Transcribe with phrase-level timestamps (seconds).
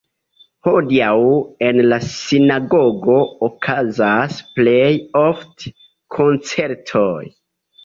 [0.67, 1.17] Hodiaŭ
[1.67, 3.19] en la sinagogo
[3.49, 4.91] okazas plej
[5.27, 5.77] ofte
[6.19, 7.25] koncertoj.